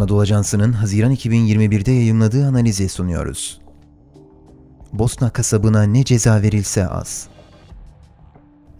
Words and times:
Anadolu 0.00 0.20
Ajansı'nın 0.20 0.72
Haziran 0.72 1.12
2021'de 1.12 1.92
yayımladığı 1.92 2.46
analizi 2.46 2.88
sunuyoruz. 2.88 3.60
Bosna 4.92 5.30
kasabına 5.30 5.82
ne 5.82 6.04
ceza 6.04 6.42
verilse 6.42 6.88
az. 6.88 7.28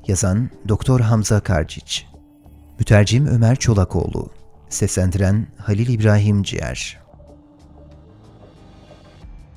Yazan 0.07 0.51
Doktor 0.69 1.01
Hamza 1.01 1.41
Karciç 1.41 2.07
Mütercim 2.79 3.27
Ömer 3.27 3.57
Çolakoğlu 3.57 4.31
Seslendiren 4.69 5.47
Halil 5.59 5.89
İbrahim 5.89 6.43
Ciğer 6.43 6.99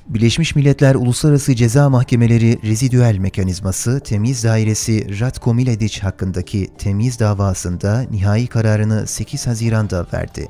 Birleşmiş 0.08 0.56
Milletler 0.56 0.96
Uluslararası 0.96 1.56
Ceza 1.56 1.90
Mahkemeleri 1.90 2.60
Rezidüel 2.64 3.18
Mekanizması 3.18 4.00
Temiz 4.00 4.44
Dairesi 4.44 5.20
Ratko 5.20 5.54
Miledic 5.54 6.02
hakkındaki 6.02 6.70
temiz 6.78 7.20
davasında 7.20 8.02
nihai 8.12 8.48
kararını 8.48 9.08
8 9.08 9.48
Haziran'da 9.48 10.08
verdi. 10.14 10.48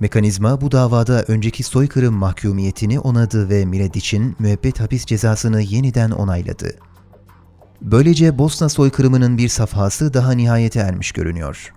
Mekanizma 0.00 0.60
bu 0.60 0.72
davada 0.72 1.22
önceki 1.22 1.62
soykırım 1.62 2.14
mahkumiyetini 2.14 3.00
onadı 3.00 3.48
ve 3.48 3.64
Miledic'in 3.64 4.36
müebbet 4.38 4.80
hapis 4.80 5.06
cezasını 5.06 5.62
yeniden 5.62 6.10
onayladı. 6.10 6.76
Böylece 7.82 8.38
Bosna 8.38 8.68
soykırımının 8.68 9.38
bir 9.38 9.48
safhası 9.48 10.14
daha 10.14 10.32
nihayete 10.32 10.80
ermiş 10.80 11.12
görünüyor. 11.12 11.72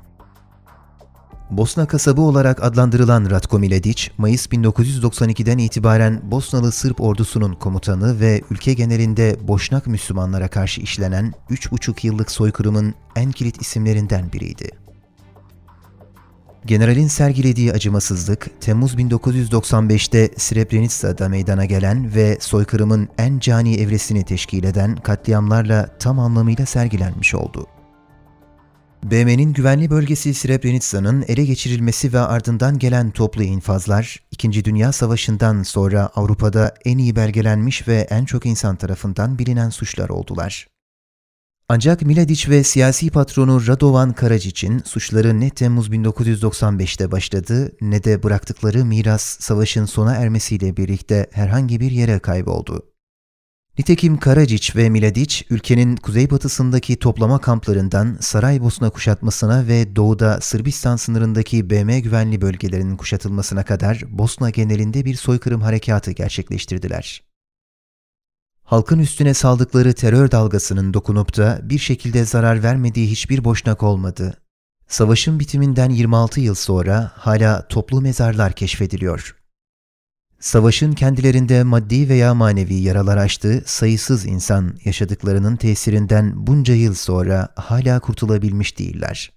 Bosna 1.50 1.88
kasabı 1.88 2.22
olarak 2.22 2.64
adlandırılan 2.64 3.30
Ratko 3.30 3.60
Miledic, 3.60 4.12
Mayıs 4.18 4.48
1992'den 4.48 5.58
itibaren 5.58 6.32
Bosnalı 6.32 6.72
Sırp 6.72 7.02
ordusunun 7.02 7.54
komutanı 7.54 8.20
ve 8.20 8.42
ülke 8.50 8.74
genelinde 8.74 9.38
Boşnak 9.48 9.88
Müslümanlara 9.88 10.48
karşı 10.48 10.82
işlenen 10.82 11.34
3,5 11.50 12.08
yıllık 12.08 12.32
soykırımın 12.32 12.94
en 13.16 13.32
kilit 13.32 13.62
isimlerinden 13.62 14.34
biriydi. 14.34 14.89
Generalin 16.66 17.08
sergilediği 17.08 17.74
acımasızlık, 17.74 18.62
Temmuz 18.62 18.96
1995'te 18.96 20.30
Srebrenica'da 20.38 21.30
meydana 21.30 21.66
gelen 21.66 22.16
ve 22.16 22.38
soykırımın 22.40 23.10
en 23.18 23.40
cani 23.40 23.76
evresini 23.76 24.24
teşkil 24.26 24.64
eden 24.64 24.96
katliamlarla 24.96 25.98
tam 26.00 26.20
anlamıyla 26.20 26.66
sergilenmiş 26.66 27.36
oldu. 27.36 27.68
BM'nin 29.04 29.54
güvenli 29.54 29.90
bölgesi 29.90 30.34
Srebrenica'nın 30.34 31.26
ele 31.28 31.46
geçirilmesi 31.46 32.14
ve 32.14 32.20
ardından 32.20 32.80
gelen 32.80 33.12
toplu 33.12 33.44
infazlar, 33.44 34.20
İkinci 34.32 34.66
Dünya 34.66 34.92
Savaşı'ndan 34.92 35.64
sonra 35.64 36.10
Avrupa'da 36.16 36.74
en 36.86 36.98
iyi 36.98 37.16
belgelenmiş 37.16 37.88
ve 37.88 38.08
en 38.10 38.26
çok 38.26 38.46
insan 38.46 38.76
tarafından 38.76 39.40
bilinen 39.40 39.70
suçlar 39.70 40.10
oldular. 40.10 40.68
Ancak 41.72 42.02
Miladic 42.02 42.50
ve 42.50 42.64
siyasi 42.64 43.10
patronu 43.10 43.68
Radovan 43.68 44.14
Karadzic'in 44.14 44.80
suçları 44.86 45.40
ne 45.40 45.50
Temmuz 45.50 45.90
1995'te 45.90 47.12
başladı 47.12 47.72
ne 47.82 48.04
de 48.04 48.24
bıraktıkları 48.24 48.86
miras 48.86 49.24
savaşın 49.24 49.86
sona 49.86 50.16
ermesiyle 50.16 50.78
birlikte 50.78 51.28
herhangi 51.32 51.80
bir 51.80 51.92
yere 51.92 52.20
kayboldu. 52.20 52.86
Nitekim 53.80 54.18
Karacic 54.18 54.74
ve 54.76 54.90
Miladic, 54.90 55.46
ülkenin 55.50 55.96
kuzeybatısındaki 55.96 56.96
toplama 56.96 57.42
kamplarından 57.42 58.18
Saraybosna 58.20 58.90
kuşatmasına 58.90 59.68
ve 59.68 59.96
doğuda 59.96 60.42
Sırbistan 60.42 60.96
sınırındaki 60.96 61.70
BM 61.70 62.00
güvenli 62.00 62.42
bölgelerinin 62.42 62.98
kuşatılmasına 62.98 63.64
kadar 63.64 64.04
Bosna 64.08 64.50
genelinde 64.50 65.06
bir 65.06 65.16
soykırım 65.16 65.62
harekatı 65.62 66.12
gerçekleştirdiler. 66.12 67.29
Halkın 68.70 69.00
üstüne 69.00 69.34
saldıkları 69.34 69.94
terör 69.94 70.32
dalgasının 70.32 70.94
dokunup 70.94 71.38
da 71.38 71.60
bir 71.64 71.80
şekilde 71.80 72.26
zarar 72.26 72.64
vermediği 72.64 73.12
hiçbir 73.12 73.44
boşnak 73.44 73.84
olmadı. 73.84 74.38
Savaşın 74.88 75.40
bitiminden 75.40 75.90
26 75.90 76.42
yıl 76.42 76.56
sonra 76.56 77.12
hala 77.16 77.68
toplu 77.68 78.02
mezarlar 78.02 78.54
keşfediliyor. 78.54 79.36
Savaşın 80.40 80.94
kendilerinde 80.94 81.64
maddi 81.64 82.10
veya 82.10 82.34
manevi 82.34 82.74
yaralar 82.74 83.18
açtığı 83.18 83.64
sayısız 83.66 84.26
insan 84.26 84.78
yaşadıklarının 84.86 85.56
tesirinden 85.56 86.48
bunca 86.48 86.74
yıl 86.74 86.94
sonra 86.94 87.50
hala 87.56 88.00
kurtulabilmiş 88.00 88.80
değiller. 88.80 89.32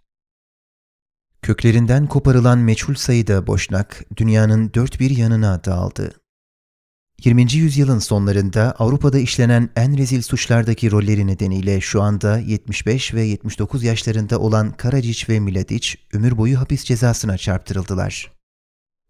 Köklerinden 1.42 2.06
koparılan 2.06 2.58
meçhul 2.58 2.94
sayıda 2.94 3.46
boşnak 3.46 4.04
dünyanın 4.16 4.74
dört 4.74 5.00
bir 5.00 5.10
yanına 5.10 5.64
dağıldı. 5.64 6.21
20. 7.24 7.54
yüzyılın 7.54 7.98
sonlarında 7.98 8.74
Avrupa'da 8.78 9.18
işlenen 9.18 9.70
en 9.76 9.98
rezil 9.98 10.22
suçlardaki 10.22 10.90
rolleri 10.90 11.26
nedeniyle 11.26 11.80
şu 11.80 12.02
anda 12.02 12.38
75 12.38 13.14
ve 13.14 13.22
79 13.22 13.84
yaşlarında 13.84 14.38
olan 14.38 14.70
Karacic 14.70 15.32
ve 15.32 15.40
Miladic 15.40 15.88
ömür 16.12 16.38
boyu 16.38 16.60
hapis 16.60 16.84
cezasına 16.84 17.38
çarptırıldılar. 17.38 18.32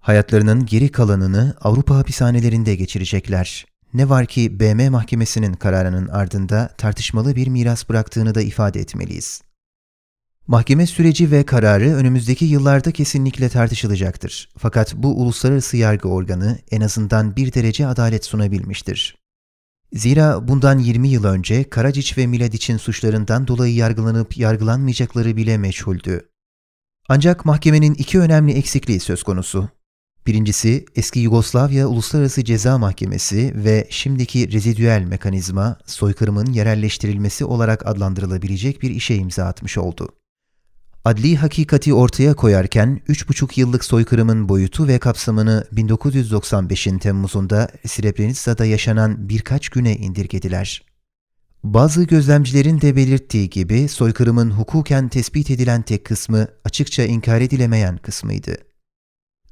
Hayatlarının 0.00 0.66
geri 0.66 0.88
kalanını 0.88 1.56
Avrupa 1.60 1.96
hapishanelerinde 1.96 2.74
geçirecekler. 2.74 3.66
Ne 3.94 4.08
var 4.08 4.26
ki 4.26 4.60
BM 4.60 4.88
Mahkemesi'nin 4.88 5.54
kararının 5.54 6.08
ardında 6.08 6.74
tartışmalı 6.78 7.36
bir 7.36 7.46
miras 7.46 7.88
bıraktığını 7.88 8.34
da 8.34 8.42
ifade 8.42 8.80
etmeliyiz. 8.80 9.42
Mahkeme 10.47 10.86
süreci 10.86 11.30
ve 11.30 11.47
kararı 11.47 11.94
önümüzdeki 11.94 12.44
yıllarda 12.44 12.91
kesinlikle 12.91 13.48
tartışılacaktır. 13.48 14.48
Fakat 14.58 14.94
bu 14.94 15.20
uluslararası 15.20 15.76
yargı 15.76 16.08
organı 16.08 16.58
en 16.70 16.80
azından 16.80 17.36
bir 17.36 17.53
derece 17.53 17.86
adalet 17.86 18.25
sunabilmiştir. 18.25 19.19
Zira 19.92 20.48
bundan 20.48 20.78
20 20.78 21.08
yıl 21.08 21.25
önce 21.25 21.70
Karacic 21.70 22.22
ve 22.22 22.26
Miladic'in 22.26 22.76
suçlarından 22.76 23.47
dolayı 23.47 23.75
yargılanıp 23.75 24.36
yargılanmayacakları 24.36 25.36
bile 25.36 25.58
meçhuldü. 25.58 26.28
Ancak 27.08 27.44
mahkemenin 27.44 27.94
iki 27.94 28.20
önemli 28.20 28.52
eksikliği 28.52 29.00
söz 29.00 29.22
konusu. 29.22 29.69
Birincisi 30.26 30.84
eski 30.97 31.20
Yugoslavya 31.20 31.86
Uluslararası 31.86 32.44
Ceza 32.44 32.78
Mahkemesi 32.78 33.52
ve 33.64 33.86
şimdiki 33.91 34.52
rezidüel 34.52 35.02
mekanizma 35.02 35.78
soykırımın 35.86 36.47
yerelleştirilmesi 36.47 37.44
olarak 37.44 37.86
adlandırılabilecek 37.86 38.82
bir 38.82 38.91
işe 38.91 39.14
imza 39.14 39.44
atmış 39.44 39.78
oldu. 39.78 40.08
Adli 41.04 41.36
hakikati 41.36 41.94
ortaya 41.94 42.34
koyarken 42.34 43.00
3,5 43.08 43.60
yıllık 43.60 43.84
soykırımın 43.84 44.48
boyutu 44.48 44.88
ve 44.88 44.98
kapsamını 44.98 45.64
1995'in 45.72 46.98
Temmuz'unda 46.98 47.68
Srebrenica'da 47.86 48.64
yaşanan 48.64 49.28
birkaç 49.28 49.68
güne 49.68 49.96
indirgediler. 49.96 50.82
Bazı 51.64 52.04
gözlemcilerin 52.04 52.80
de 52.80 52.96
belirttiği 52.96 53.50
gibi 53.50 53.88
soykırımın 53.88 54.50
hukuken 54.50 55.08
tespit 55.08 55.50
edilen 55.50 55.82
tek 55.82 56.04
kısmı 56.04 56.48
açıkça 56.64 57.04
inkar 57.04 57.40
edilemeyen 57.40 57.96
kısmıydı. 57.96 58.71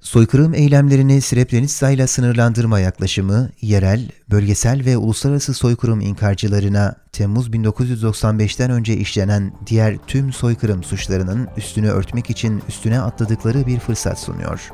Soykırım 0.01 0.55
eylemlerini 0.55 1.21
Srebrenica 1.21 1.91
ile 1.91 2.07
sınırlandırma 2.07 2.81
yaklaşımı, 2.81 3.51
yerel, 3.61 4.11
bölgesel 4.31 4.85
ve 4.85 4.97
uluslararası 4.97 5.55
soykırım 5.55 6.01
inkarcılarına 6.01 6.97
Temmuz 7.13 7.49
1995'ten 7.49 8.71
önce 8.71 8.97
işlenen 8.97 9.53
diğer 9.67 9.97
tüm 10.07 10.33
soykırım 10.33 10.83
suçlarının 10.83 11.49
üstünü 11.57 11.89
örtmek 11.89 12.31
için 12.31 12.63
üstüne 12.69 13.01
atladıkları 13.01 13.67
bir 13.67 13.79
fırsat 13.81 14.19
sunuyor. 14.19 14.71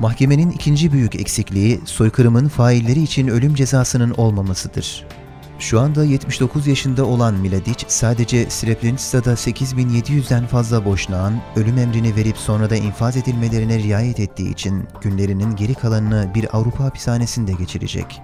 Mahkemenin 0.00 0.50
ikinci 0.50 0.92
büyük 0.92 1.14
eksikliği 1.14 1.80
soykırımın 1.84 2.48
failleri 2.48 3.02
için 3.02 3.28
ölüm 3.28 3.54
cezasının 3.54 4.10
olmamasıdır. 4.10 5.06
Şu 5.58 5.80
anda 5.80 6.04
79 6.04 6.66
yaşında 6.66 7.04
olan 7.04 7.34
Miladic 7.34 7.84
sadece 7.88 8.50
Srebrenica'da 8.50 9.32
8700'den 9.32 10.46
fazla 10.46 10.84
boşnağın 10.84 11.40
ölüm 11.56 11.78
emrini 11.78 12.16
verip 12.16 12.36
sonra 12.36 12.70
da 12.70 12.76
infaz 12.76 13.16
edilmelerine 13.16 13.78
riayet 13.78 14.20
ettiği 14.20 14.52
için 14.52 14.84
günlerinin 15.00 15.56
geri 15.56 15.74
kalanını 15.74 16.34
bir 16.34 16.56
Avrupa 16.56 16.84
hapishanesinde 16.84 17.52
geçirecek. 17.52 18.22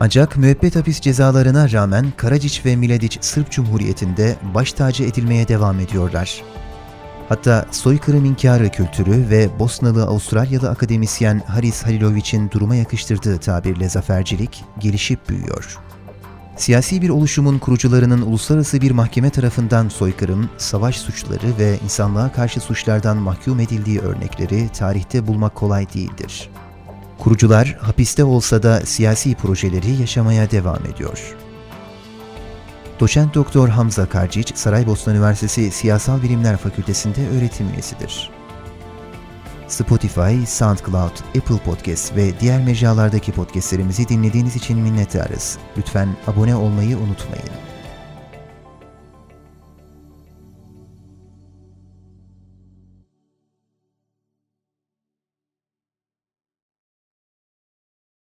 Ancak 0.00 0.36
müebbet 0.36 0.76
hapis 0.76 1.00
cezalarına 1.00 1.72
rağmen 1.72 2.12
Karacic 2.16 2.64
ve 2.64 2.76
Miladic 2.76 3.18
Sırp 3.20 3.50
Cumhuriyeti'nde 3.50 4.36
baş 4.54 4.72
tacı 4.72 5.04
edilmeye 5.04 5.48
devam 5.48 5.80
ediyorlar. 5.80 6.42
Hatta 7.30 7.66
soykırım 7.70 8.24
inkarı 8.24 8.68
kültürü 8.68 9.30
ve 9.30 9.58
Bosnalı 9.58 10.06
Avustralyalı 10.06 10.70
akademisyen 10.70 11.42
Haris 11.46 11.82
Halilovic'in 11.82 12.50
duruma 12.50 12.74
yakıştırdığı 12.74 13.38
tabirle 13.38 13.88
zafercilik 13.88 14.64
gelişip 14.78 15.28
büyüyor. 15.28 15.78
Siyasi 16.56 17.02
bir 17.02 17.08
oluşumun 17.08 17.58
kurucularının 17.58 18.22
uluslararası 18.22 18.80
bir 18.80 18.90
mahkeme 18.90 19.30
tarafından 19.30 19.88
soykırım, 19.88 20.50
savaş 20.58 20.96
suçları 20.96 21.58
ve 21.58 21.78
insanlığa 21.84 22.32
karşı 22.32 22.60
suçlardan 22.60 23.16
mahkum 23.16 23.60
edildiği 23.60 24.00
örnekleri 24.00 24.68
tarihte 24.68 25.26
bulmak 25.26 25.54
kolay 25.54 25.92
değildir. 25.94 26.50
Kurucular 27.18 27.78
hapiste 27.80 28.24
olsa 28.24 28.62
da 28.62 28.80
siyasi 28.80 29.34
projeleri 29.34 30.00
yaşamaya 30.00 30.50
devam 30.50 30.86
ediyor. 30.94 31.36
Doçent 33.00 33.34
Doktor 33.34 33.68
Hamza 33.68 34.08
Karciç, 34.08 34.56
Saraybosna 34.56 35.12
Üniversitesi 35.12 35.70
Siyasal 35.70 36.22
Bilimler 36.22 36.56
Fakültesi'nde 36.56 37.28
öğretim 37.28 37.68
üyesidir. 37.68 38.30
Spotify, 39.68 40.44
SoundCloud, 40.46 41.38
Apple 41.38 41.58
Podcast 41.64 42.16
ve 42.16 42.40
diğer 42.40 42.64
mecralardaki 42.64 43.32
podcastlerimizi 43.32 44.08
dinlediğiniz 44.08 44.56
için 44.56 44.78
minnettarız. 44.78 45.58
Lütfen 45.78 46.08
abone 46.26 46.56
olmayı 46.56 46.96
unutmayın. 46.98 47.69